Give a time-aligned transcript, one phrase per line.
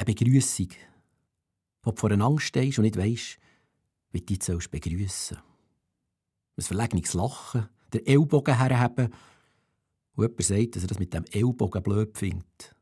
[0.00, 0.68] Eine Begrüßung,
[1.82, 3.38] wo du vor einer Angst stehst und nicht weisst,
[4.12, 5.36] wie du dich begrüßen
[6.56, 9.12] Ein verlegenes Lachen, der Ellbogen herheben
[10.14, 12.74] und jemand sagt, dass er das mit dem Ellbogen blöd findet.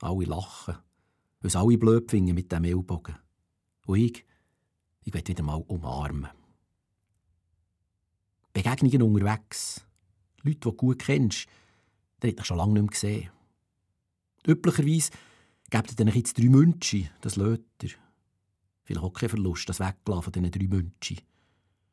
[0.00, 0.74] Alle lachen,
[1.40, 3.14] weil es alle blöd finden mit dem Ellbogen.
[3.86, 4.26] Und ich,
[5.04, 6.30] ich will wieder mal umarmen.
[8.52, 9.86] Begegnungen unterwegs.
[10.42, 11.46] Leute, die du gut kennst,
[12.20, 13.30] die hat dich schon lange nicht mehr gesehen.
[14.44, 15.12] Üblicherweise
[15.70, 17.90] gebt ihr dann jetzt drei München, das löt ihr.
[18.84, 21.20] Vielleicht auch kein Verlust, das Weggelassen von diesen drei München.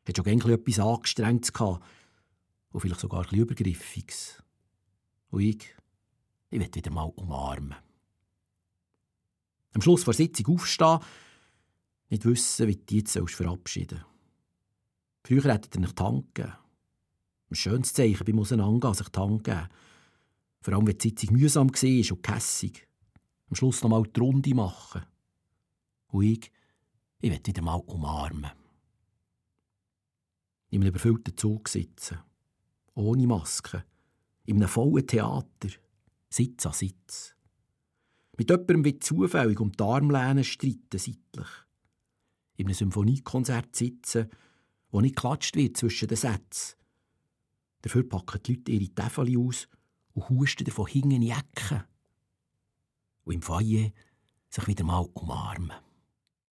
[0.08, 1.84] Hat schon gerne etwas Angestrengtes gehabt.
[2.72, 4.44] Und vielleicht sogar etwas Übergriffiges.
[5.30, 5.76] Und ich,
[6.50, 7.76] ich will wieder mal umarmen.
[9.73, 11.00] Am Schluss der Sitzung aufstehen,
[12.09, 14.14] nicht wissen, wie du jetzt verabschieden sollst.
[15.23, 16.58] Früher hättet ihr nicht die Hand gegeben.
[17.50, 19.70] Ein schönes Zeichen beim Auseinandergehen, sich die Hand geben.
[20.62, 22.88] Vor allem, wenn die Sitzung mühsam war und gehässig.
[23.54, 25.06] Am Schluss noch mal die Runde machen.
[26.08, 26.52] Und ich,
[27.20, 28.50] ich will wieder mal umarmen.
[30.72, 32.18] In einem überfüllten Zug sitzen.
[32.95, 33.86] Ohne Maske.
[34.45, 35.70] In einem vollen Theater.
[36.32, 37.36] Sitz an Sitz.
[38.40, 41.50] Mit jemandem wie zufällig um die Armlehne streiten seitlich.
[42.56, 44.32] In einem Symphoniekonzert sitzen,
[44.90, 46.76] wo nicht geklatscht wird zwischen den Sätzen.
[47.84, 49.67] Dafür packen die Leute ihre Täfel aus
[50.14, 51.86] und husten davon hinten in die Ecke.
[53.24, 53.92] Und im Foyer
[54.50, 55.83] sich wieder mal umarmen.